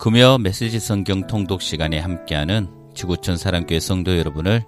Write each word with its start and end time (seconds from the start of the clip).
금요 0.00 0.38
메시지 0.38 0.80
성경 0.80 1.26
통독 1.26 1.60
시간에 1.60 1.98
함께하는 1.98 2.68
지구촌 2.94 3.36
사랑교회 3.36 3.80
성도 3.80 4.16
여러분을 4.16 4.62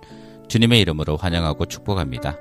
주님의 0.47 0.79
이름으로 0.83 1.17
환영하고 1.17 1.65
축복합니다. 1.65 2.37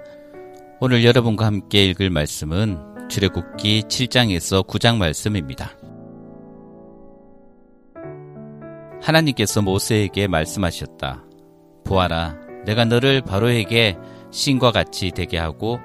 오늘 0.82 1.06
여러분과 1.06 1.46
함께 1.46 1.86
읽을 1.86 2.10
말씀은 2.10 3.08
출애굽기 3.08 3.84
7장에서 3.84 4.68
9장 4.68 4.98
말씀입니다. 4.98 5.72
하나님께서 9.02 9.62
모세에게 9.62 10.28
말씀하셨다. 10.28 11.24
보아라, 11.86 12.36
내가 12.66 12.84
너를 12.84 13.22
바로에게 13.22 13.96
신과 14.32 14.74
같이 14.74 15.12
되게 15.12 15.38
하고 15.38 15.80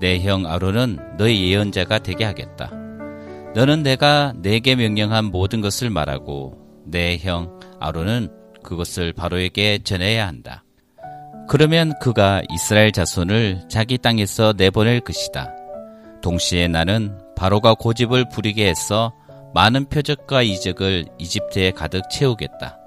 내 0.00 0.20
형 0.20 0.46
아론은 0.46 1.16
너의 1.18 1.42
예언자가 1.42 1.98
되게 1.98 2.24
하겠다. 2.24 2.70
너는 3.54 3.82
내가 3.82 4.32
내게 4.36 4.74
명령한 4.74 5.26
모든 5.26 5.60
것을 5.60 5.90
말하고 5.90 6.58
내 6.86 7.18
형 7.18 7.60
아론은 7.80 8.30
그것을 8.62 9.12
바로에게 9.12 9.80
전해야 9.84 10.26
한다. 10.26 10.64
그러면 11.48 11.92
그가 12.00 12.42
이스라엘 12.50 12.92
자손을 12.92 13.64
자기 13.68 13.98
땅에서 13.98 14.54
내보낼 14.56 15.00
것이다. 15.00 15.52
동시에 16.22 16.68
나는 16.68 17.18
바로가 17.36 17.74
고집을 17.74 18.28
부리게 18.30 18.66
해서 18.68 19.12
많은 19.52 19.86
표적과 19.86 20.42
이적을 20.42 21.04
이집트에 21.18 21.72
가득 21.72 22.08
채우겠다. 22.10 22.78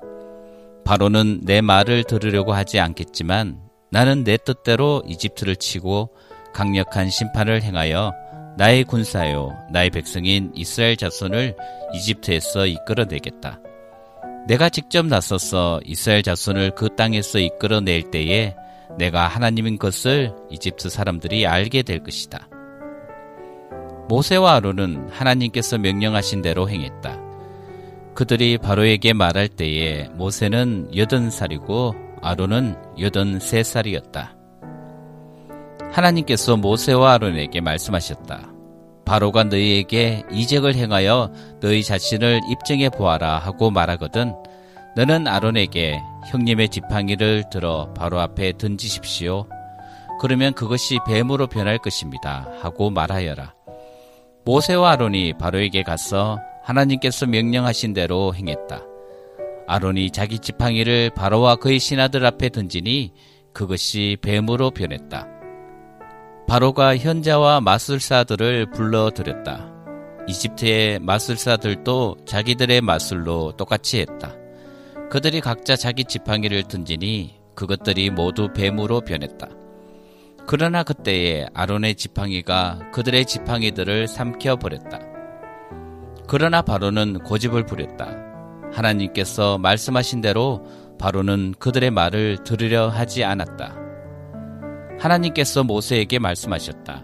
바로는 0.84 1.42
내 1.44 1.62
말을 1.62 2.06
들으려고 2.06 2.54
하지 2.54 2.80
않겠지만 2.80 3.60
나는 3.92 4.24
내 4.24 4.38
뜻대로 4.38 5.04
이집트를 5.06 5.58
치고 5.58 6.16
강력한 6.54 7.10
심판을 7.10 7.62
행하여 7.62 8.14
나의 8.58 8.86
군사요, 8.86 9.52
나의 9.70 9.90
백성인 9.90 10.52
이스라엘 10.56 10.96
자손을 10.96 11.56
이집트에서 11.94 12.66
이끌어내겠다. 12.68 13.60
내가 14.48 14.70
직접 14.70 15.06
나서서 15.06 15.82
이스라엘 15.84 16.24
자손을 16.24 16.72
그 16.72 16.96
땅에서 16.96 17.40
이끌어낼 17.40 18.12
때에 18.12 18.56
내가 18.98 19.28
하나님인 19.28 19.78
것을 19.78 20.34
이집트 20.50 20.90
사람들이 20.90 21.46
알게 21.46 21.82
될 21.82 22.02
것이다. 22.02 22.48
모세와 24.08 24.56
아론은 24.56 25.10
하나님께서 25.10 25.78
명령하신 25.78 26.42
대로 26.42 26.70
행했다. 26.70 27.20
그들이 28.14 28.58
바로에게 28.58 29.14
말할 29.14 29.50
때에 29.50 30.08
모세는 30.14 30.96
여든 30.96 31.30
살이고 31.30 31.96
아론은 32.22 32.76
여든 33.00 33.40
세 33.40 33.64
살이었다. 33.64 34.36
하나님께서 35.96 36.58
모세와 36.58 37.14
아론에게 37.14 37.62
말씀하셨다. 37.62 38.52
바로가 39.06 39.46
너희에게 39.46 40.24
이적을 40.30 40.76
행하여 40.76 41.32
너희 41.62 41.84
자신을 41.84 42.42
입증해 42.52 42.90
보아라 42.90 43.38
하고 43.38 43.72
말하거든 43.72 44.34
너는 44.98 45.28
아론에게 45.28 46.02
형님의 46.32 46.70
지팡이를 46.70 47.46
들어 47.50 47.94
바로 47.94 48.20
앞에 48.20 48.58
던지십시오. 48.58 49.48
그러면 50.20 50.54
그것이 50.54 51.00
뱀으로 51.08 51.48
변할 51.48 51.78
것입니다. 51.78 52.50
하고 52.62 52.90
말하여라. 52.90 53.54
모세와 54.44 54.92
아론이 54.92 55.38
바로에게 55.38 55.84
가서 55.84 56.40
하나님께서 56.64 57.26
명령하신 57.26 57.94
대로 57.94 58.34
행했다. 58.36 58.82
아론이 59.68 60.12
자기 60.12 60.40
지팡이를 60.40 61.12
바로와 61.16 61.56
그의 61.56 61.80
신하들 61.80 62.26
앞에 62.26 62.50
던지니 62.50 63.14
그것이 63.54 64.18
뱀으로 64.22 64.72
변했다. 64.72 65.35
바로가 66.48 66.98
현자와 66.98 67.62
마술사들을 67.62 68.70
불러들였다. 68.70 69.74
이집트의 70.28 71.00
마술사들도 71.00 72.18
자기들의 72.26 72.82
마술로 72.82 73.54
똑같이 73.58 74.00
했다. 74.00 74.36
그들이 75.10 75.42
각자 75.42 75.76
자기 75.76 76.04
지팡이를 76.06 76.64
던지니 76.64 77.36
그것들이 77.56 78.12
모두 78.12 78.54
뱀으로 78.54 79.02
변했다. 79.02 79.50
그러나 80.46 80.84
그때에 80.84 81.48
아론의 81.56 81.96
지팡이가 81.96 82.92
그들의 82.94 83.26
지팡이들을 83.26 84.08
삼켜 84.08 84.56
버렸다. 84.56 85.00
그러나 86.28 86.62
바로는 86.62 87.20
고집을 87.20 87.66
부렸다. 87.66 88.08
하나님께서 88.72 89.58
말씀하신 89.58 90.22
대로 90.22 90.64
바로는 91.00 91.56
그들의 91.58 91.90
말을 91.90 92.44
들으려 92.44 92.88
하지 92.88 93.24
않았다. 93.24 93.85
하나님께서 95.00 95.64
모세에게 95.64 96.20
말씀하셨다. 96.20 97.04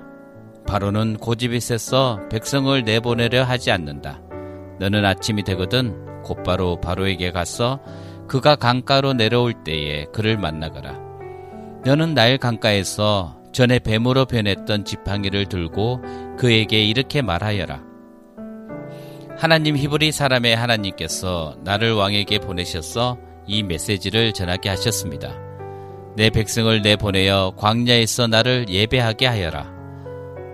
바로는 0.67 1.17
고집이 1.17 1.59
세서 1.59 2.29
백성을 2.29 2.81
내보내려 2.83 3.43
하지 3.43 3.71
않는다. 3.71 4.21
너는 4.79 5.05
아침이 5.05 5.43
되거든 5.43 6.21
곧바로 6.23 6.79
바로에게 6.79 7.31
가서 7.31 7.79
그가 8.27 8.55
강가로 8.55 9.13
내려올 9.13 9.53
때에 9.63 10.05
그를 10.13 10.37
만나거라. 10.37 10.99
너는 11.83 12.13
나일 12.13 12.37
강가에서 12.37 13.41
전에 13.51 13.79
뱀으로 13.79 14.25
변했던 14.25 14.85
지팡이를 14.85 15.47
들고 15.47 16.01
그에게 16.37 16.83
이렇게 16.83 17.21
말하여라. 17.21 17.83
하나님 19.37 19.75
히브리 19.75 20.11
사람의 20.11 20.55
하나님께서 20.55 21.57
나를 21.63 21.93
왕에게 21.93 22.39
보내셔서 22.39 23.17
이 23.47 23.63
메시지를 23.63 24.33
전하게 24.33 24.69
하셨습니다. 24.69 25.50
내 26.15 26.29
백성을 26.29 26.81
내보내어 26.81 27.53
광야에서 27.55 28.27
나를 28.27 28.65
예배하게 28.67 29.27
하여라. 29.27 29.71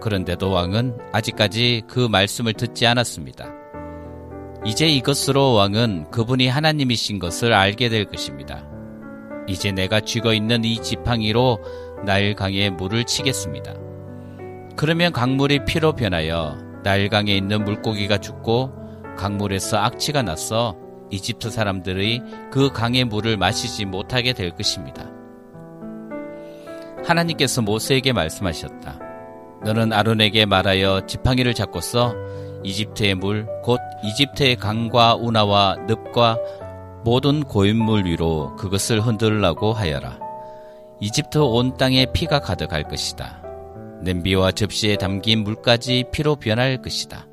그런데도 0.02 0.52
왕은 0.52 0.98
아직까지 1.12 1.84
그 1.88 2.08
말씀을 2.08 2.54
듣지 2.54 2.86
않았습니다. 2.86 3.52
이제 4.66 4.88
이것으로 4.88 5.54
왕은 5.54 6.12
그분이 6.12 6.48
하나님이신 6.48 7.18
것을 7.18 7.54
알게 7.54 7.90
될 7.90 8.06
것입니다. 8.06 8.68
이제 9.48 9.72
내가 9.72 10.00
쥐고 10.00 10.34
있는 10.34 10.64
이 10.64 10.82
지팡이로 10.82 11.60
나일강에 12.06 12.70
물을 12.70 13.04
치겠습니다. 13.04 13.74
그러면 14.76 15.12
강물이 15.12 15.66
피로 15.66 15.94
변하여 15.94 16.58
나일강에 16.84 17.36
있는 17.36 17.64
물고기가 17.64 18.20
죽고 18.20 18.72
강물에서 19.18 19.78
악취가 19.78 20.22
나서 20.22 20.76
이집트 21.10 21.50
사람들의 21.50 22.22
그 22.52 22.72
강의 22.72 23.06
물을 23.06 23.38
마시지 23.38 23.86
못하게 23.86 24.34
될 24.34 24.52
것입니다. 24.52 25.17
하나님께서 27.08 27.62
모세에게 27.62 28.14
말씀하셨다. 28.14 29.00
너는 29.64 29.94
아론에게 29.94 30.46
말하여 30.46 31.06
지팡이를 31.08 31.54
잡고 31.54 31.82
써 31.82 32.14
이집트의 32.64 33.16
물, 33.16 33.48
곧 33.64 33.80
이집트의 34.04 34.58
강과 34.58 35.16
운하와 35.16 35.78
늪과 35.88 36.38
모든 37.04 37.44
고인물 37.44 38.06
위로 38.06 38.56
그것을 38.58 39.02
흔들라고 39.02 39.74
하여라. 39.74 40.20
이집트 41.00 41.38
온 41.38 41.78
땅에 41.78 42.06
피가 42.12 42.40
가득할 42.40 42.84
것이다. 42.84 43.42
냄비와 44.02 44.52
접시에 44.52 44.98
담긴 44.98 45.44
물까지 45.44 46.06
피로 46.12 46.36
변할 46.36 46.82
것이다. 46.82 47.28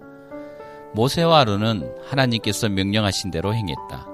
모세와 0.94 1.40
아론은 1.40 1.92
하나님께서 2.08 2.68
명령하신 2.68 3.30
대로 3.30 3.52
행했다. 3.52 4.06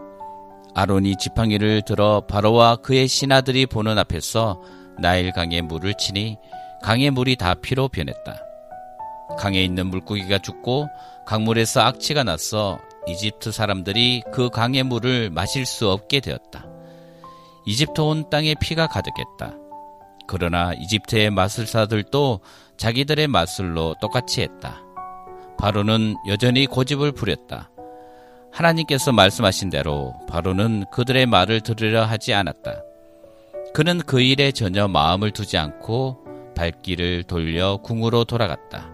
아론이 0.74 1.16
지팡이를 1.16 1.83
들어 1.83 2.22
바로와 2.22 2.77
그의 2.77 3.07
신하들이 3.07 3.66
보는 3.66 3.98
앞에서 3.98 4.62
나일 5.00 5.32
강에 5.32 5.60
물을 5.60 5.94
치니 5.94 6.38
강의 6.82 7.10
물이 7.10 7.36
다 7.36 7.54
피로 7.54 7.88
변했다. 7.88 8.36
강에 9.38 9.62
있는 9.62 9.86
물고기가 9.86 10.38
죽고 10.38 10.88
강물에서 11.26 11.80
악취가 11.80 12.24
나서 12.24 12.78
이집트 13.06 13.52
사람들이 13.52 14.22
그 14.32 14.50
강의 14.50 14.82
물을 14.82 15.30
마실 15.30 15.66
수 15.66 15.91
없게 15.91 16.20
되었다. 16.20 16.66
이집트 17.66 18.00
온 18.00 18.28
땅에 18.30 18.54
피가 18.60 18.88
가득했다. 18.88 19.56
그러나 20.26 20.72
이집트의 20.74 21.30
마술사들도 21.30 22.41
자기들의 22.76 23.26
마술로 23.28 23.94
똑같이 24.00 24.42
했다. 24.42 24.82
바로는 25.58 26.16
여전히 26.28 26.66
고집을 26.66 27.12
부렸다. 27.12 27.70
하나님께서 28.52 29.12
말씀하신 29.12 29.70
대로 29.70 30.14
바로는 30.28 30.84
그들의 30.91 31.26
말을 31.26 31.60
들으려 31.60 32.04
하지 32.04 32.32
않았다. 32.34 32.82
그는 33.72 33.99
그 33.99 34.21
일에 34.21 34.53
전혀 34.53 34.89
마음을 34.89 35.31
두지 35.31 35.57
않고 35.57 36.25
발길을 36.57 37.25
돌려 37.25 37.77
궁으로 37.78 38.25
돌아갔다. 38.25 38.91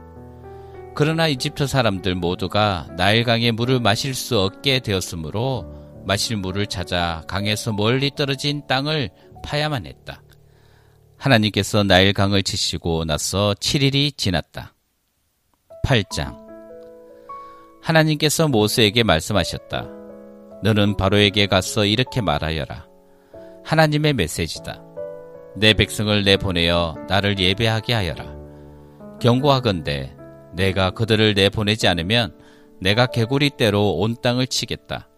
그러나 0.95 1.29
이집트 1.29 1.67
사람들 1.67 2.15
모두가 2.15 2.89
나일강의 2.97 3.53
물을 3.53 3.81
마실 3.81 4.15
수 4.15 4.39
없게 4.39 4.81
되었으므로 4.81 5.67
마실 6.07 6.37
물을 6.37 6.67
찾아 6.67 7.23
강에서 7.27 7.73
멀리 7.73 8.11
떨어진 8.15 8.67
땅을 8.67 9.11
파야만 9.45 9.87
했다. 9.87 10.23
하나님께서 11.19 11.83
나일강을 11.83 12.43
치시고 12.43 13.05
나서 13.05 13.55
7일이 13.59 14.17
지났다. 14.17 14.75
8장 15.85 16.47
하나님께서 17.83 18.49
모세에게 18.49 19.03
말씀하셨다. 19.03 19.89
너는 20.63 20.97
바로에게 20.97 21.47
가서 21.47 21.85
이렇게 21.85 22.21
말하여라. 22.21 22.86
하나님의 23.67 24.13
메시지다. 24.13 24.81
내 25.57 25.75
백성을 25.75 26.23
내보내어 26.23 26.95
나를 27.09 27.37
예배하게 27.37 27.95
하여라. 27.95 28.37
경고하건대 29.21 30.15
내가 30.55 30.91
그들을 30.91 31.35
내보내지 31.35 31.89
않으면 31.89 32.39
내가 32.81 33.07
개구리 33.07 33.51
떼로 33.57 33.97
온 33.97 34.15
땅을 34.23 34.47
치겠다. 34.47 35.09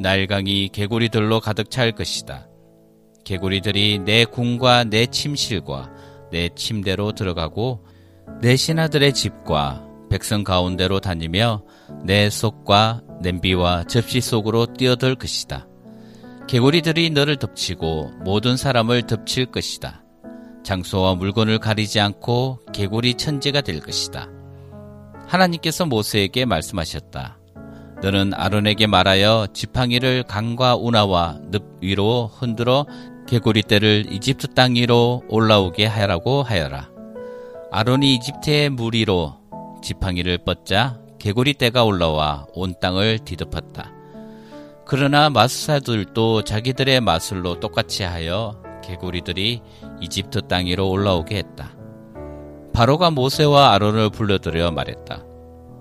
날강이 0.00 0.70
개구리들로 0.70 1.40
가득 1.40 1.70
찰 1.70 1.92
것이다. 1.92 2.48
개구리들이 3.24 3.98
내 3.98 4.24
궁과 4.24 4.84
내 4.84 5.04
침실과 5.04 5.90
내 6.30 6.48
침대로 6.54 7.12
들어가고 7.12 7.84
내 8.40 8.56
신하들의 8.56 9.12
집과 9.12 9.84
백성 10.08 10.42
가운데로 10.42 11.00
다니며 11.00 11.64
내 12.02 12.30
속과 12.30 13.02
냄비와 13.20 13.84
접시 13.84 14.22
속으로 14.22 14.72
뛰어들 14.72 15.16
것이다. 15.16 15.67
개구리들이 16.48 17.10
너를 17.10 17.36
덮치고 17.36 18.12
모든 18.24 18.56
사람을 18.56 19.02
덮칠 19.02 19.46
것이다. 19.46 20.02
장소와 20.64 21.14
물건을 21.16 21.58
가리지 21.58 22.00
않고 22.00 22.60
개구리 22.72 23.14
천재가 23.14 23.60
될 23.60 23.80
것이다. 23.80 24.28
하나님께서 25.26 25.84
모세에게 25.84 26.46
말씀하셨다. 26.46 27.38
너는 28.00 28.32
아론에게 28.32 28.86
말하여 28.86 29.48
지팡이를 29.52 30.22
강과 30.22 30.76
운하와 30.76 31.38
늪 31.50 31.80
위로 31.82 32.30
흔들어 32.32 32.86
개구리 33.26 33.62
떼를 33.62 34.06
이집트 34.10 34.54
땅 34.54 34.74
위로 34.74 35.22
올라오게 35.28 35.84
하라고 35.84 36.42
하여라. 36.42 36.88
아론이 37.70 38.14
이집트의 38.14 38.70
물 38.70 38.94
위로 38.94 39.34
지팡이를 39.82 40.38
뻗자 40.38 40.98
개구리 41.18 41.54
떼가 41.54 41.84
올라와 41.84 42.46
온 42.54 42.74
땅을 42.80 43.18
뒤덮었다. 43.18 43.97
그러나 44.88 45.28
마술사들도 45.28 46.44
자기들의 46.44 47.02
마술로 47.02 47.60
똑같이 47.60 48.04
하여 48.04 48.58
개구리들이 48.82 49.60
이집트 50.00 50.48
땅 50.48 50.64
위로 50.64 50.88
올라오게 50.88 51.36
했다. 51.36 51.76
바로가 52.72 53.10
모세와 53.10 53.74
아론을 53.74 54.08
불러들여 54.08 54.70
말했다. 54.70 55.26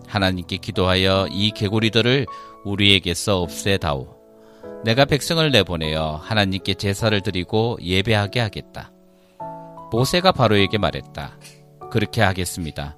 하나님께 0.08 0.58
기도하여 0.58 1.28
이 1.32 1.52
개구리들을 1.52 2.26
우리에게서 2.66 3.44
없애다오. 3.44 4.10
내가 4.84 5.06
백성을 5.06 5.50
내보내어 5.52 6.20
하나님께 6.22 6.74
제사를 6.74 7.20
드리고 7.22 7.78
예배하게 7.82 8.42
하겠다. 8.42 8.92
모세가 9.90 10.34
바로에게 10.34 10.80
말했다. 10.80 11.40
그렇게 11.90 12.22
하겠습니다. 12.22 12.98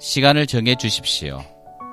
시간을 0.00 0.48
정해 0.48 0.74
주십시오. 0.74 1.40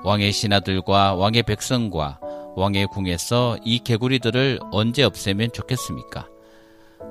왕의 0.04 0.32
신하들과 0.32 1.14
왕의 1.14 1.44
백성과 1.44 2.21
왕의 2.56 2.88
궁에서 2.88 3.58
이 3.64 3.80
개구리들을 3.80 4.60
언제 4.72 5.04
없애면 5.04 5.52
좋겠습니까? 5.54 6.28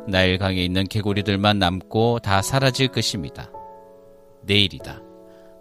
나일강에 0.07 0.63
있는 0.63 0.87
개구리들만 0.87 1.59
남고 1.59 2.21
다 2.21 2.43
사라질 2.43 2.89
것입니다. 2.89 3.51
내일이다. 4.43 5.01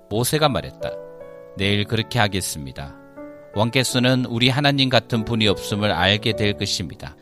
모세가 0.10 0.50
말했다. 0.50 0.92
내일 1.58 1.86
그렇게 1.86 2.20
하겠습니다. 2.20 2.96
왕께서는 3.56 4.26
우리 4.26 4.50
하나님 4.50 4.90
같은 4.90 5.26
분이 5.26 5.48
없음을 5.48 5.92
알게 5.92 6.34
될 6.34 6.54
것입니다. 6.54 7.16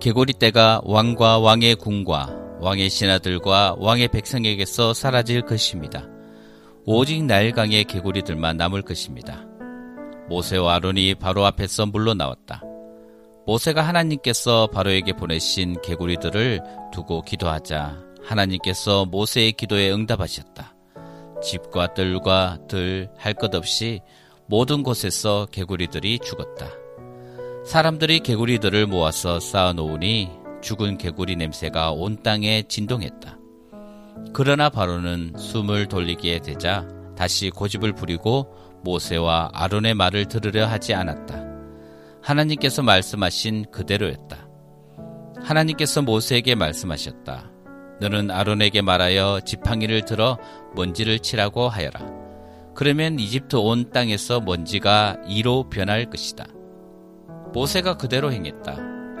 개구리 0.00 0.34
떼가 0.34 0.82
왕과 0.84 1.38
왕의 1.38 1.76
궁과 1.76 2.36
왕의 2.60 2.90
신하들과 2.90 3.76
왕의 3.78 4.08
백성에게서 4.08 4.94
사라질 4.94 5.42
것입니다. 5.42 6.06
오직 6.84 7.24
나일강의 7.24 7.84
개구리들만 7.84 8.56
남을 8.56 8.82
것입니다. 8.82 9.44
모세와 10.28 10.76
아론이 10.76 11.14
바로 11.16 11.46
앞에서 11.46 11.86
물러나왔다. 11.86 12.62
모세가 13.46 13.82
하나님께서 13.82 14.66
바로에게 14.68 15.14
보내신 15.14 15.80
개구리들을 15.82 16.60
두고 16.92 17.22
기도하자 17.22 17.98
하나님께서 18.24 19.06
모세의 19.06 19.52
기도에 19.52 19.90
응답하셨다. 19.90 20.74
집과 21.42 21.94
뜰과 21.94 22.58
들 22.68 23.08
할 23.16 23.34
것 23.34 23.54
없이 23.54 24.00
모든 24.46 24.82
곳에서 24.82 25.46
개구리들이 25.50 26.18
죽었다. 26.18 26.66
사람들이 27.64 28.20
개구리들을 28.20 28.86
모아서 28.86 29.40
쌓아놓으니 29.40 30.30
죽은 30.62 30.98
개구리 30.98 31.36
냄새가 31.36 31.92
온 31.92 32.22
땅에 32.22 32.62
진동했다. 32.62 33.38
그러나 34.32 34.68
바로는 34.68 35.34
숨을 35.38 35.86
돌리게 35.86 36.40
되자 36.40 36.86
다시 37.16 37.50
고집을 37.50 37.92
부리고 37.92 38.52
모세와 38.82 39.50
아론의 39.52 39.94
말을 39.94 40.26
들으려 40.26 40.66
하지 40.66 40.94
않았다. 40.94 41.44
하나님께서 42.22 42.82
말씀하신 42.82 43.66
그대로였다. 43.70 44.48
하나님께서 45.42 46.02
모세에게 46.02 46.54
말씀하셨다. 46.54 47.50
너는 48.00 48.30
아론에게 48.30 48.82
말하여 48.82 49.40
지팡이를 49.44 50.04
들어 50.04 50.38
먼지를 50.74 51.18
치라고 51.18 51.68
하여라. 51.68 52.00
그러면 52.74 53.18
이집트 53.18 53.56
온 53.56 53.90
땅에서 53.90 54.40
먼지가 54.40 55.16
이로 55.26 55.68
변할 55.68 56.08
것이다. 56.10 56.46
모세가 57.52 57.96
그대로 57.96 58.30
행했다. 58.32 58.76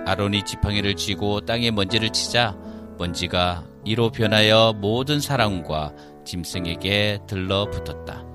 아론이 0.06 0.44
지팡이를 0.44 0.94
쥐고 0.94 1.40
땅에 1.40 1.70
먼지를 1.70 2.10
치자 2.10 2.56
먼지가 2.98 3.64
이로 3.84 4.10
변하여 4.10 4.74
모든 4.76 5.20
사람과 5.20 5.92
짐승에게 6.24 7.20
들러붙었다. 7.26 8.27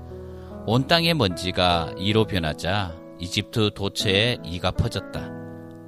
온 0.66 0.86
땅의 0.86 1.12
먼지가 1.14 1.92
이로 1.98 2.24
변하자 2.24 2.96
이집트 3.18 3.72
도처에 3.74 4.38
이가 4.42 4.70
퍼졌다. 4.70 5.30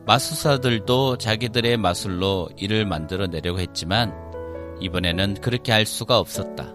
마술사들도 0.06 1.16
자기들의 1.16 1.78
마술로 1.78 2.50
이를 2.58 2.84
만들어 2.84 3.26
내려고 3.26 3.58
했지만 3.58 4.14
이번에는 4.80 5.34
그렇게 5.40 5.72
할 5.72 5.86
수가 5.86 6.18
없었다. 6.18 6.74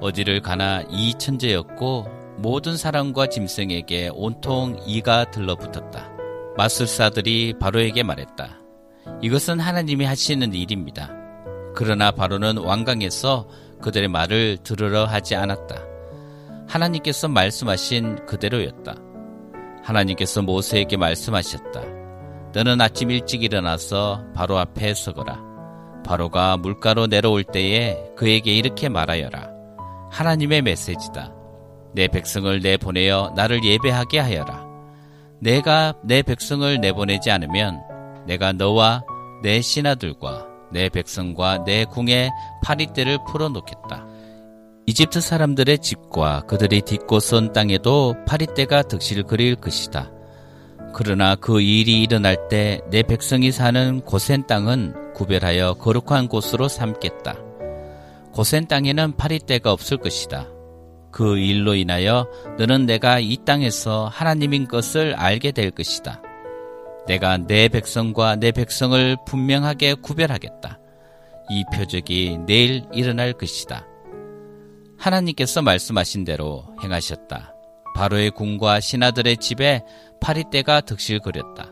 어디를 0.00 0.42
가나 0.42 0.82
이 0.90 1.14
천재였고 1.14 2.08
모든 2.38 2.76
사람과 2.76 3.28
짐승에게 3.28 4.10
온통 4.12 4.76
이가 4.84 5.30
들러붙었다. 5.30 6.10
마술사들이 6.56 7.54
바로에게 7.60 8.02
말했다. 8.02 8.60
이것은 9.22 9.60
하나님이 9.60 10.04
하시는 10.04 10.52
일입니다. 10.52 11.12
그러나 11.76 12.10
바로는 12.10 12.58
왕강에서 12.58 13.48
그들의 13.80 14.08
말을 14.08 14.58
들으러 14.64 15.04
하지 15.04 15.36
않았다. 15.36 15.95
하나님께서 16.68 17.28
말씀하신 17.28 18.26
그대로였다. 18.26 18.94
하나님께서 19.82 20.42
모세에게 20.42 20.96
말씀하셨다. 20.96 21.82
너는 22.52 22.80
아침 22.80 23.10
일찍 23.10 23.42
일어나서 23.42 24.24
바로 24.34 24.58
앞에 24.58 24.94
서거라. 24.94 25.38
바로가 26.04 26.56
물가로 26.56 27.06
내려올 27.06 27.44
때에 27.44 27.96
그에게 28.16 28.52
이렇게 28.52 28.88
말하여라. 28.88 29.50
하나님의 30.10 30.62
메시지다. 30.62 31.32
내 31.94 32.08
백성을 32.08 32.60
내보내어 32.60 33.32
나를 33.36 33.64
예배하게 33.64 34.18
하여라. 34.18 34.66
내가 35.40 35.94
내 36.02 36.22
백성을 36.22 36.80
내보내지 36.80 37.30
않으면 37.30 37.80
내가 38.26 38.52
너와 38.52 39.02
내 39.42 39.60
신하들과 39.60 40.46
내 40.72 40.88
백성과 40.88 41.64
내 41.64 41.84
궁에 41.84 42.30
파리떼를 42.62 43.18
풀어놓겠다. 43.28 44.06
이집트 44.88 45.20
사람들의 45.20 45.80
집과 45.80 46.42
그들이 46.42 46.80
딛고 46.80 47.18
선 47.18 47.52
땅에도 47.52 48.14
파리떼가 48.24 48.82
득실 48.82 49.24
그릴 49.24 49.56
것이다. 49.56 50.12
그러나 50.94 51.34
그 51.34 51.60
일이 51.60 52.02
일어날 52.02 52.48
때 52.48 52.80
내 52.90 53.02
백성이 53.02 53.50
사는 53.50 54.00
고센 54.02 54.46
땅은 54.46 55.12
구별하여 55.14 55.74
거룩한 55.74 56.28
곳으로 56.28 56.68
삼겠다. 56.68 57.34
고센 58.32 58.68
땅에는 58.68 59.16
파리떼가 59.16 59.72
없을 59.72 59.96
것이다. 59.96 60.46
그 61.10 61.36
일로 61.36 61.74
인하여 61.74 62.28
너는 62.56 62.86
내가 62.86 63.18
이 63.18 63.38
땅에서 63.44 64.06
하나님인 64.06 64.68
것을 64.68 65.14
알게 65.14 65.50
될 65.50 65.72
것이다. 65.72 66.22
내가 67.08 67.38
내 67.38 67.68
백성과 67.68 68.36
내 68.36 68.52
백성을 68.52 69.16
분명하게 69.26 69.94
구별하겠다. 69.94 70.78
이 71.50 71.64
표적이 71.74 72.38
내일 72.46 72.84
일어날 72.92 73.32
것이다. 73.32 73.84
하나님께서 74.98 75.62
말씀하신 75.62 76.24
대로 76.24 76.64
행하셨다. 76.82 77.54
바로의 77.94 78.30
궁과 78.30 78.80
신하들의 78.80 79.38
집에 79.38 79.82
파리떼가 80.20 80.82
득실거렸다. 80.82 81.70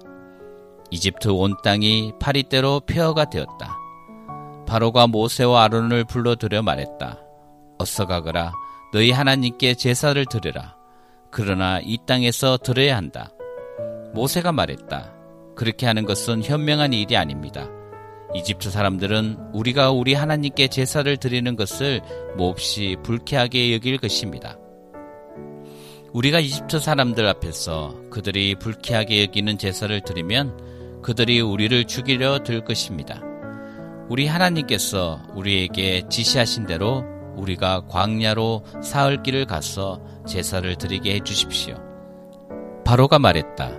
이집트 0.90 1.28
온 1.28 1.54
땅이 1.62 2.12
파리떼로 2.21 2.81
폐허가 2.87 3.25
되었다. 3.26 3.76
바로가 4.66 5.07
모세와 5.07 5.64
아론을 5.64 6.04
불러들여 6.04 6.62
말했다. 6.62 7.21
어서 7.78 8.07
가거라. 8.07 8.52
너희 8.93 9.11
하나님께 9.11 9.75
제사를 9.75 10.25
드려라. 10.26 10.76
그러나 11.31 11.81
이 11.81 11.99
땅에서 12.07 12.57
들어야 12.59 12.97
한다. 12.97 13.31
모세가 14.14 14.52
말했다. 14.52 15.12
그렇게 15.57 15.87
하는 15.87 16.04
것은 16.04 16.43
현명한 16.43 16.93
일이 16.93 17.16
아닙니다. 17.16 17.69
이집트 18.35 18.71
사람들은 18.71 19.50
우리가 19.53 19.93
우리 19.93 20.14
하나님께 20.14 20.69
제사를 20.69 21.17
드리는 21.17 21.55
것을 21.55 22.00
몹시 22.37 22.97
불쾌하게 23.05 23.73
여길 23.75 23.99
것입니다. 23.99 24.59
우리가 26.12 26.41
이집트 26.41 26.81
사람들 26.81 27.26
앞에서 27.26 27.95
그들이 28.11 28.57
불쾌하게 28.57 29.23
여기는 29.23 29.59
제사를 29.59 30.00
드리면 30.00 31.00
그들이 31.03 31.41
우리를 31.41 31.85
죽이려 31.85 32.41
들 32.41 32.64
것입니다. 32.64 33.21
우리 34.09 34.26
하나님께서 34.26 35.21
우리에게 35.35 36.03
지시하신 36.09 36.67
대로 36.67 37.05
우리가 37.37 37.87
광야로 37.88 38.64
사흘 38.83 39.23
길을 39.23 39.47
가서 39.47 40.00
제사를 40.26 40.75
드리게 40.76 41.14
해 41.14 41.21
주십시오. 41.21 41.76
바로가 42.85 43.19
말했다. 43.19 43.73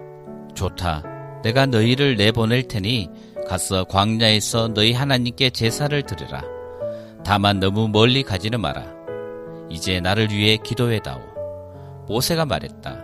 좋다. 0.56 1.04
내가 1.44 1.66
너희를 1.66 2.16
내보낼 2.16 2.68
테니 2.68 3.10
가서 3.48 3.86
광야에서 3.86 4.70
너희 4.74 4.94
하나님께 4.94 5.52
제사를 5.52 6.02
드리라. 6.04 6.44
다만 7.24 7.60
너무 7.60 7.88
멀리 7.88 8.24
가지는 8.24 8.60
마라. 8.62 8.86
이제 9.70 10.00
나를 10.00 10.32
위해 10.32 10.58
기도해다오. 10.58 11.20
모세가 12.08 12.46
말했다. 12.46 13.04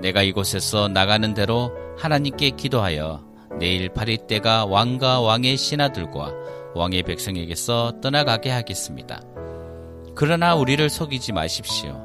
내가 0.00 0.22
이곳에서 0.22 0.88
나가는 0.88 1.32
대로 1.34 1.72
하나님께 1.96 2.50
기도하여 2.50 3.24
내일 3.58 3.88
파리 3.88 4.18
때가 4.26 4.66
왕과 4.66 5.20
왕의 5.20 5.56
신하들과 5.56 6.32
왕의 6.74 7.04
백성에게서 7.04 8.00
떠나가게 8.02 8.50
하겠습니다. 8.50 9.22
그러나 10.14 10.54
우리를 10.54 10.88
속이지 10.90 11.32
마십시오. 11.32 12.00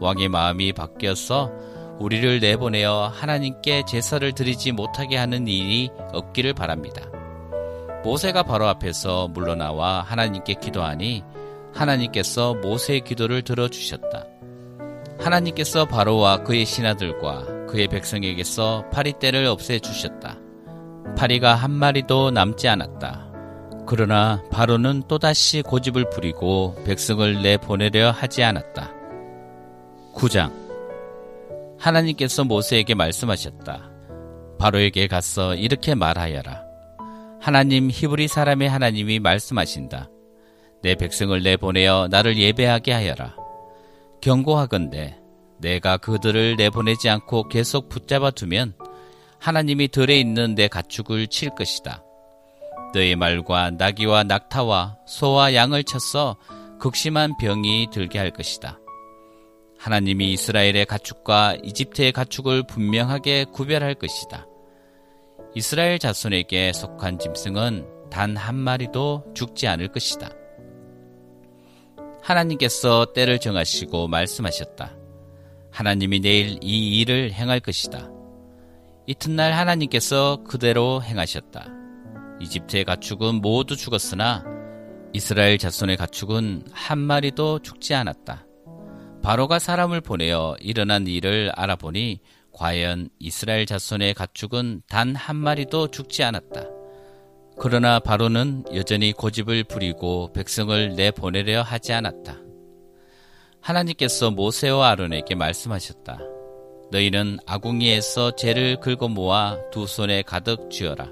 왕의 0.00 0.28
마음이 0.28 0.72
바뀌어서 0.72 1.50
우리를 1.98 2.40
내보내어 2.40 3.08
하나님께 3.14 3.84
제사를 3.86 4.30
드리지 4.32 4.72
못하게 4.72 5.16
하는 5.16 5.46
일이 5.46 5.90
없기를 6.12 6.54
바랍니다. 6.54 7.02
모세가 8.02 8.42
바로 8.42 8.66
앞에서 8.68 9.28
물러나와 9.28 10.02
하나님께 10.02 10.54
기도하니 10.54 11.22
하나님께서 11.72 12.54
모세의 12.54 13.00
기도를 13.00 13.42
들어주셨다. 13.42 14.26
하나님께서 15.18 15.86
바로와 15.86 16.42
그의 16.42 16.66
신하들과 16.66 17.66
그의 17.66 17.88
백성에게서 17.88 18.90
파리떼를 18.92 19.46
없애주셨다. 19.46 20.38
파리가 21.16 21.54
한 21.54 21.70
마리도 21.70 22.30
남지 22.30 22.68
않았다. 22.68 23.32
그러나 23.86 24.42
바로는 24.50 25.04
또다시 25.08 25.62
고집을 25.62 26.10
부리고 26.10 26.74
백성을 26.84 27.42
내보내려 27.42 28.10
하지 28.10 28.42
않았다. 28.42 28.90
9장 30.14 30.63
하나님께서 31.84 32.44
모세에게 32.44 32.94
말씀하셨다. 32.94 33.90
바로에게 34.58 35.06
가서 35.06 35.54
이렇게 35.54 35.94
말하여라. 35.94 36.64
하나님 37.42 37.90
히브리 37.90 38.26
사람의 38.26 38.70
하나님이 38.70 39.20
말씀하신다. 39.20 40.08
내 40.82 40.94
백성을 40.94 41.42
내보내어 41.42 42.08
나를 42.10 42.38
예배하게 42.38 42.92
하여라. 42.92 43.36
경고하건대 44.22 45.18
내가 45.58 45.98
그들을 45.98 46.56
내보내지 46.56 47.10
않고 47.10 47.48
계속 47.48 47.90
붙잡아 47.90 48.30
두면 48.30 48.74
하나님이 49.38 49.88
들에 49.88 50.18
있는 50.18 50.54
내 50.54 50.68
가축을 50.68 51.26
칠 51.26 51.50
것이다. 51.50 52.02
너의 52.94 53.14
말과 53.16 53.70
나귀와 53.72 54.24
낙타와 54.24 54.96
소와 55.06 55.52
양을 55.52 55.84
쳤어 55.84 56.36
극심한 56.80 57.36
병이 57.36 57.88
들게 57.92 58.18
할 58.18 58.30
것이다. 58.30 58.78
하나님이 59.84 60.32
이스라엘의 60.32 60.86
가축과 60.86 61.58
이집트의 61.62 62.12
가축을 62.12 62.62
분명하게 62.66 63.44
구별할 63.52 63.94
것이다. 63.94 64.46
이스라엘 65.54 65.98
자손에게 65.98 66.72
속한 66.72 67.18
짐승은 67.18 68.08
단 68.10 68.34
한 68.34 68.54
마리도 68.54 69.34
죽지 69.34 69.68
않을 69.68 69.88
것이다. 69.88 70.30
하나님께서 72.22 73.12
때를 73.12 73.38
정하시고 73.38 74.08
말씀하셨다. 74.08 74.96
하나님이 75.70 76.20
내일 76.20 76.58
이 76.62 77.00
일을 77.00 77.32
행할 77.32 77.60
것이다. 77.60 78.08
이튿날 79.06 79.52
하나님께서 79.52 80.44
그대로 80.48 81.02
행하셨다. 81.02 81.68
이집트의 82.40 82.84
가축은 82.86 83.42
모두 83.42 83.76
죽었으나 83.76 84.44
이스라엘 85.12 85.58
자손의 85.58 85.98
가축은 85.98 86.68
한 86.72 86.98
마리도 86.98 87.58
죽지 87.58 87.92
않았다. 87.92 88.46
바로가 89.24 89.58
사람을 89.58 90.02
보내어 90.02 90.54
일어난 90.60 91.06
일을 91.06 91.50
알아보니 91.54 92.20
과연 92.52 93.08
이스라엘 93.18 93.64
자손의 93.64 94.12
가축은 94.12 94.82
단 94.86 95.16
한 95.16 95.36
마리도 95.36 95.88
죽지 95.88 96.22
않았다. 96.22 96.64
그러나 97.58 98.00
바로는 98.00 98.64
여전히 98.74 99.12
고집을 99.12 99.64
부리고 99.64 100.30
백성을 100.34 100.94
내보내려 100.94 101.62
하지 101.62 101.94
않았다. 101.94 102.36
하나님께서 103.62 104.30
모세와 104.30 104.90
아론에게 104.90 105.34
말씀하셨다. 105.36 106.18
너희는 106.90 107.38
아궁이에서 107.46 108.36
재를 108.36 108.78
긁어 108.78 109.08
모아 109.08 109.56
두 109.70 109.86
손에 109.86 110.20
가득 110.20 110.70
쥐어라. 110.70 111.10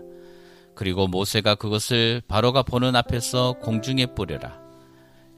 그리고 0.74 1.06
모세가 1.06 1.54
그것을 1.54 2.20
바로가 2.28 2.62
보는 2.62 2.94
앞에서 2.94 3.54
공중에 3.54 4.04
뿌려라. 4.04 4.61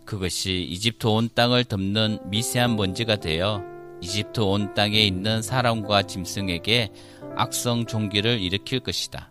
그것이 0.04 0.62
이집트 0.70 1.06
온 1.06 1.28
땅을 1.34 1.64
덮는 1.64 2.18
미세한 2.30 2.76
먼지가 2.76 3.16
되어 3.16 3.62
이집트 4.00 4.40
온 4.40 4.75
땅에 4.75 5.00
있는 5.00 5.40
사람과 5.40 6.02
짐승에게 6.02 6.90
악성 7.37 7.87
종기를 7.87 8.40
일으킬 8.40 8.80
것이다. 8.80 9.30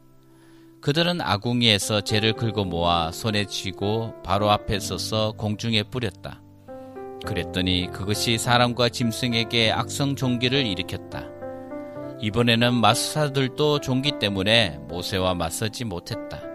그들은 0.81 1.21
아궁이에서 1.21 2.01
재를 2.01 2.33
긁어 2.33 2.65
모아 2.65 3.11
손에 3.11 3.45
쥐고 3.45 4.21
바로 4.23 4.49
앞에 4.51 4.79
서서 4.79 5.33
공중에 5.37 5.83
뿌렸다. 5.83 6.41
그랬더니 7.25 7.89
그것이 7.93 8.37
사람과 8.37 8.89
짐승에게 8.89 9.71
악성 9.71 10.15
종기를 10.15 10.65
일으켰다. 10.65 11.29
이번에는 12.19 12.73
마수사들도 12.73 13.79
종기 13.79 14.19
때문에 14.19 14.79
모세와 14.89 15.35
맞서지 15.35 15.85
못했다. 15.85 16.52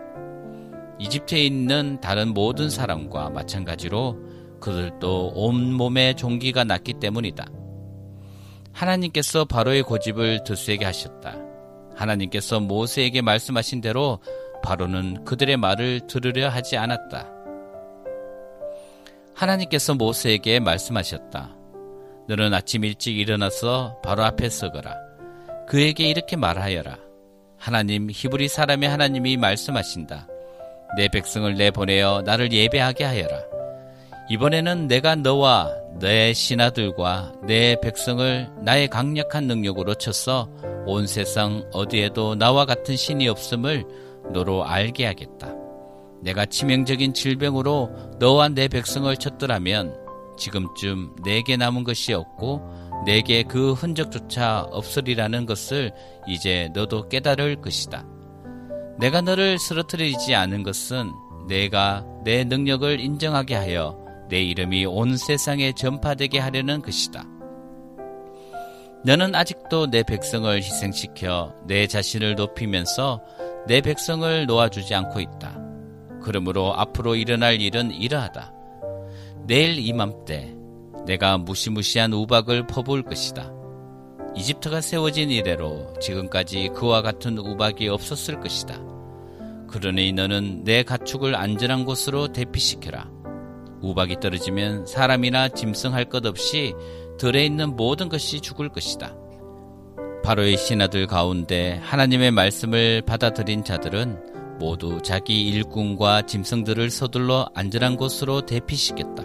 이집트에 0.99 1.45
있는 1.45 2.01
다른 2.01 2.35
모든 2.35 2.71
사람과 2.71 3.31
마찬가지로 3.31 4.17
그들도 4.61 5.33
온몸에 5.35 6.15
종기가 6.15 6.65
났기 6.65 6.95
때문이다. 6.95 7.47
하나님께서 8.73 9.45
바로의 9.45 9.83
고집을 9.83 10.45
드세게 10.45 10.85
하셨다. 10.85 11.37
하나님께서 11.95 12.61
모세에게 12.61 13.23
말씀하신 13.23 13.81
대로 13.81 14.21
바로는 14.63 15.25
그들의 15.25 15.57
말을 15.57 16.07
들으려 16.07 16.49
하지 16.49 16.77
않았다. 16.77 17.29
하나님께서 19.35 19.95
모세에게 19.95 20.61
말씀하셨다. 20.61 21.57
너는 22.29 22.53
아침 22.55 22.85
일찍 22.85 23.19
일어나서 23.19 24.01
바로 24.03 24.25
앞에 24.25 24.49
서거라. 24.49 24.95
그에게 25.67 26.09
이렇게 26.09 26.37
말하여라. 26.37 26.99
하나님 27.57 28.09
히브리 28.11 28.49
사람의 28.49 28.89
하나님이 28.89 29.37
말씀하신다. 29.37 30.29
내 30.97 31.09
백성을 31.09 31.53
내보내어 31.55 32.23
나를 32.23 32.53
예배하게 32.53 33.05
하여라. 33.05 33.43
이번에는 34.31 34.89
내가 34.89 35.15
너와 35.15 35.75
내 35.99 36.33
신하들과 36.33 37.33
내 37.47 37.77
백성을 37.81 38.49
나의 38.63 38.89
강력한 38.89 39.47
능력으로 39.47 39.95
쳤어 39.95 40.49
온 40.87 41.07
세상 41.07 41.69
어디에도 41.73 42.35
나와 42.35 42.65
같은 42.65 42.97
신이 42.97 43.29
없음을 43.29 43.85
너로 44.33 44.65
알게 44.65 45.07
하겠다. 45.07 45.55
내가 46.23 46.47
치명적인 46.47 47.15
질병으로 47.15 47.91
너와 48.19 48.49
내 48.49 48.69
백성을 48.69 49.15
쳤더라면 49.17 49.97
지금쯤 50.37 51.17
내게 51.25 51.57
남은 51.57 51.85
것이 51.85 52.13
없고 52.13 52.63
내게 53.05 53.43
그 53.43 53.73
흔적조차 53.73 54.67
없으리라는 54.71 55.47
것을 55.47 55.93
이제 56.27 56.71
너도 56.75 57.09
깨달을 57.09 57.61
것이다. 57.61 58.05
내가 58.99 59.21
너를 59.21 59.59
쓰러뜨리지 59.59 60.35
않은 60.35 60.63
것은 60.65 61.13
내가 61.47 62.05
내 62.25 62.45
능력을 62.45 63.01
인정하게 63.01 63.55
하여 63.55 63.99
내 64.29 64.43
이름이 64.43 64.87
온 64.87 65.17
세상에 65.17 65.73
전파되게 65.73 66.39
하려는 66.39 66.83
것이다. 66.83 67.25
너는 69.05 69.35
아직도 69.35 69.91
내 69.91 70.03
백성을 70.03 70.55
희생시켜 70.55 71.55
내 71.67 71.87
자신을 71.87 72.35
높이면서 72.35 73.23
내 73.67 73.81
백성을 73.81 74.47
놓아주지 74.47 74.95
않고 74.95 75.21
있다. 75.21 75.59
그러므로 76.23 76.75
앞으로 76.75 77.15
일어날 77.15 77.61
일은 77.61 77.93
이러하다. 77.93 78.53
내일 79.47 79.79
이맘때 79.79 80.55
내가 81.07 81.39
무시무시한 81.39 82.13
우박을 82.13 82.67
퍼부을 82.67 83.03
것이다. 83.05 83.58
이집트가 84.39 84.81
세워진 84.81 85.31
이래로 85.31 85.95
지금까지 86.01 86.71
그와 86.75 87.03
같은 87.03 87.39
우박이 87.39 87.89
없었을 87.89 88.39
것이다. 88.41 88.81
그러니 89.69 90.13
너는 90.13 90.63
내 90.63 90.85
가축을 90.85 91.35
안전한 91.35 91.85
곳으로 91.85 92.29
대피시켜라. 92.29 93.11
우박이 93.83 94.21
떨어지면 94.21 94.87
사람이나 94.87 95.49
짐승 95.49 95.93
할 95.93 96.05
것 96.09 96.25
없이 96.25 96.73
들에 97.19 97.45
있는 97.45 97.75
모든 97.75 98.09
것이 98.09 98.41
죽을 98.41 98.69
것이다. 98.69 99.15
바로의 100.23 100.57
신하들 100.57 101.09
가운데 101.09 101.81
하나님의 101.83 102.31
말씀을 102.31 103.03
받아들인 103.03 103.65
자들은 103.65 104.59
모두 104.61 105.01
자기 105.03 105.49
일꾼과 105.49 106.23
짐승들을 106.23 106.91
서둘러 106.91 107.49
안전한 107.55 107.97
곳으로 107.97 108.43
대피시켰다. 108.43 109.25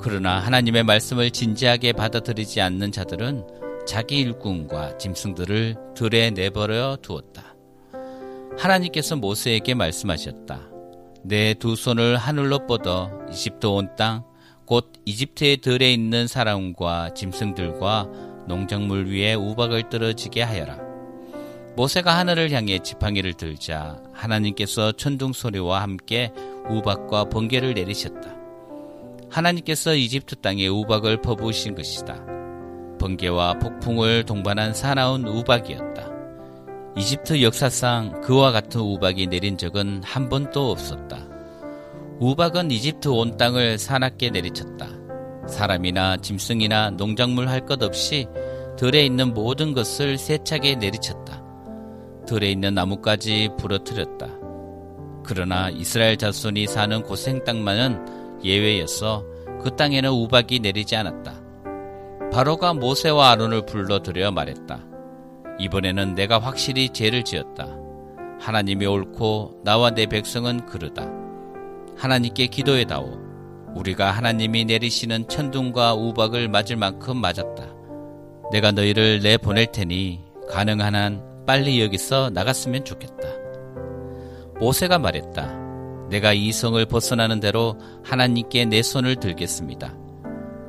그러나 0.00 0.38
하나님의 0.38 0.84
말씀을 0.84 1.30
진지하게 1.30 1.92
받아들이지 1.92 2.60
않는 2.60 2.92
자들은 2.92 3.61
자기 3.86 4.20
일꾼과 4.20 4.98
짐승들을 4.98 5.76
들에 5.94 6.30
내버려 6.30 6.96
두었다. 7.02 7.54
하나님께서 8.58 9.16
모세에게 9.16 9.74
말씀하셨다. 9.74 10.60
내 11.24 11.54
두 11.54 11.76
손을 11.76 12.16
하늘로 12.16 12.66
뻗어 12.66 13.10
이집트 13.30 13.66
온 13.66 13.88
땅, 13.96 14.24
곧 14.66 14.92
이집트의 15.04 15.58
들에 15.58 15.92
있는 15.92 16.26
사람과 16.26 17.14
짐승들과 17.14 18.08
농작물 18.48 19.06
위에 19.06 19.34
우박을 19.34 19.88
떨어지게 19.88 20.42
하여라. 20.42 20.78
모세가 21.76 22.18
하늘을 22.18 22.50
향해 22.50 22.80
지팡이를 22.80 23.34
들자 23.34 24.02
하나님께서 24.12 24.92
천둥 24.92 25.32
소리와 25.32 25.80
함께 25.82 26.32
우박과 26.68 27.24
번개를 27.26 27.74
내리셨다. 27.74 28.36
하나님께서 29.30 29.94
이집트 29.94 30.36
땅에 30.36 30.66
우박을 30.66 31.22
퍼부으신 31.22 31.74
것이다. 31.74 32.41
번개와 33.02 33.58
폭풍을 33.58 34.22
동반한 34.24 34.72
사나운 34.74 35.26
우박이었다. 35.26 36.08
이집트 36.96 37.42
역사상 37.42 38.20
그와 38.20 38.52
같은 38.52 38.80
우박이 38.80 39.26
내린 39.26 39.58
적은 39.58 40.02
한 40.04 40.28
번도 40.28 40.70
없었다. 40.70 41.18
우박은 42.20 42.70
이집트 42.70 43.08
온 43.08 43.36
땅을 43.36 43.78
사납게 43.78 44.30
내리쳤다. 44.30 44.86
사람이나 45.48 46.18
짐승이나 46.18 46.90
농작물 46.90 47.48
할 47.48 47.66
것 47.66 47.82
없이 47.82 48.28
들에 48.78 49.04
있는 49.04 49.34
모든 49.34 49.74
것을 49.74 50.16
세차게 50.16 50.76
내리쳤다. 50.76 51.42
들에 52.26 52.52
있는 52.52 52.74
나무까지 52.74 53.50
부러뜨렸다. 53.58 54.28
그러나 55.24 55.70
이스라엘 55.70 56.16
자손이 56.16 56.68
사는 56.68 57.02
고생 57.02 57.42
땅만은 57.42 58.42
예외였어 58.44 59.24
그 59.60 59.74
땅에는 59.74 60.08
우박이 60.10 60.60
내리지 60.60 60.94
않았다. 60.94 61.41
바로가 62.32 62.72
모세와 62.72 63.32
아론을 63.32 63.66
불러들여 63.66 64.30
말했다. 64.30 64.80
이번에는 65.58 66.14
내가 66.14 66.38
확실히 66.38 66.88
죄를 66.88 67.24
지었다. 67.24 67.68
하나님이 68.40 68.86
옳고 68.86 69.60
나와 69.64 69.90
내 69.90 70.06
백성은 70.06 70.64
그르다. 70.64 71.10
하나님께 71.98 72.46
기도해다오. 72.46 73.20
우리가 73.74 74.10
하나님이 74.10 74.64
내리시는 74.64 75.28
천둥과 75.28 75.92
우박을 75.92 76.48
맞을 76.48 76.76
만큼 76.76 77.18
맞았다. 77.18 77.66
내가 78.50 78.72
너희를 78.72 79.20
내 79.20 79.36
보낼 79.36 79.66
테니 79.66 80.24
가능한 80.50 80.94
한 80.94 81.44
빨리 81.46 81.82
여기서 81.82 82.30
나갔으면 82.30 82.86
좋겠다. 82.86 83.28
모세가 84.58 84.98
말했다. 84.98 86.08
내가 86.08 86.32
이 86.32 86.50
성을 86.50 86.82
벗어나는 86.86 87.40
대로 87.40 87.78
하나님께 88.02 88.64
내 88.64 88.82
손을 88.82 89.16
들겠습니다. 89.16 89.94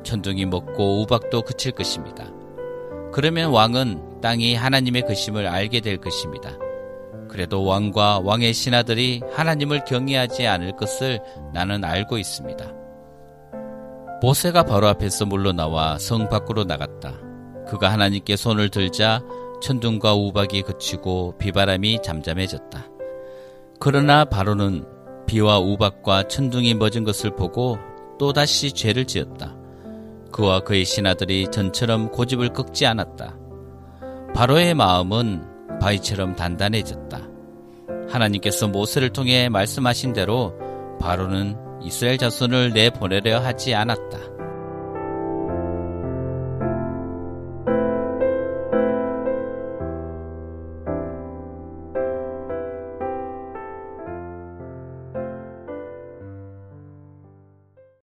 천둥이 0.04 0.46
먹고 0.46 1.02
우박도 1.02 1.42
그칠 1.42 1.72
것입니다. 1.72 2.30
그러면 3.12 3.50
왕은 3.50 4.20
땅이 4.20 4.54
하나님의 4.54 5.02
것임을 5.02 5.46
알게 5.46 5.80
될 5.80 5.98
것입니다. 5.98 6.52
그래도 7.28 7.64
왕과 7.64 8.20
왕의 8.24 8.54
신하들이 8.54 9.22
하나님을 9.32 9.84
경외하지 9.84 10.46
않을 10.46 10.76
것을 10.76 11.20
나는 11.52 11.84
알고 11.84 12.18
있습니다. 12.18 12.72
모세가 14.22 14.62
바로 14.62 14.86
앞에서 14.88 15.26
물러나와 15.26 15.98
성 15.98 16.28
밖으로 16.28 16.64
나갔다. 16.64 17.14
그가 17.66 17.90
하나님께 17.90 18.36
손을 18.36 18.68
들자 18.68 19.22
천둥과 19.60 20.14
우박이 20.14 20.62
그치고 20.62 21.36
비바람이 21.38 22.00
잠잠해졌다. 22.02 22.86
그러나 23.80 24.24
바로는 24.24 24.84
비와 25.26 25.58
우박과 25.58 26.28
천둥이 26.28 26.74
멎은 26.74 27.04
것을 27.04 27.34
보고 27.34 27.78
또다시 28.18 28.72
죄를 28.72 29.06
지었다. 29.06 29.56
그와 30.34 30.58
그의 30.60 30.84
신하들이 30.84 31.46
전처럼 31.52 32.10
고집을 32.10 32.48
꺾지 32.48 32.86
않았다. 32.86 33.36
바로의 34.34 34.74
마음은 34.74 35.78
바위처럼 35.80 36.34
단단해졌다. 36.34 37.20
하나님께서 38.08 38.66
모세를 38.66 39.10
통해 39.10 39.48
말씀하신 39.48 40.12
대로 40.12 40.58
바로는 41.00 41.56
이스라엘 41.84 42.18
자손을 42.18 42.72
내보내려 42.72 43.38
하지 43.38 43.76
않았다. 43.76 44.33